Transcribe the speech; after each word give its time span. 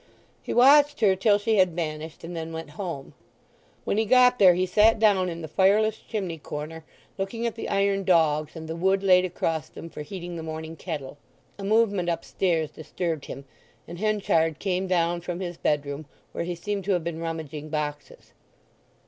He 0.41 0.51
watched 0.51 1.01
her 1.01 1.15
till 1.15 1.37
she 1.37 1.57
had 1.57 1.75
vanished, 1.75 2.23
and 2.23 2.35
then 2.35 2.51
went 2.51 2.71
home. 2.71 3.13
When 3.83 3.99
he 3.99 4.05
got 4.05 4.39
there 4.39 4.55
he 4.55 4.65
sat 4.65 4.97
down 4.97 5.29
in 5.29 5.43
the 5.43 5.47
fireless 5.47 5.99
chimney 5.99 6.39
corner 6.39 6.83
looking 7.19 7.45
at 7.45 7.53
the 7.53 7.69
iron 7.69 8.03
dogs, 8.03 8.55
and 8.55 8.67
the 8.67 8.75
wood 8.75 9.03
laid 9.03 9.25
across 9.25 9.69
them 9.69 9.91
for 9.91 10.01
heating 10.01 10.37
the 10.37 10.41
morning 10.41 10.75
kettle. 10.75 11.19
A 11.59 11.63
movement 11.63 12.09
upstairs 12.09 12.71
disturbed 12.71 13.25
him, 13.25 13.45
and 13.87 13.99
Henchard 13.99 14.57
came 14.57 14.87
down 14.87 15.21
from 15.21 15.39
his 15.39 15.55
bedroom, 15.55 16.07
where 16.31 16.45
he 16.45 16.55
seemed 16.55 16.83
to 16.85 16.93
have 16.93 17.03
been 17.03 17.19
rummaging 17.21 17.69
boxes. 17.69 18.33